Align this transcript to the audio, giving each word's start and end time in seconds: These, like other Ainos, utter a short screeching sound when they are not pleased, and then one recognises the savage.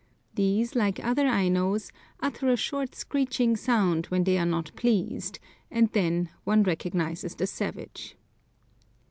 These, 0.33 0.73
like 0.73 0.99
other 1.05 1.27
Ainos, 1.27 1.91
utter 2.21 2.49
a 2.49 2.55
short 2.57 2.95
screeching 2.95 3.55
sound 3.55 4.07
when 4.07 4.23
they 4.23 4.39
are 4.39 4.47
not 4.47 4.71
pleased, 4.75 5.37
and 5.69 5.91
then 5.91 6.29
one 6.43 6.63
recognises 6.63 7.35
the 7.35 7.45
savage. 7.45 8.15